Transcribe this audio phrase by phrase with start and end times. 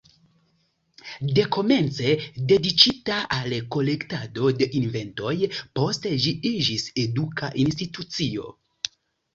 [1.39, 2.15] Dekomence
[2.53, 5.35] dediĉita al kolektado de inventoj,
[5.81, 8.53] poste ĝi iĝis eduka institucio.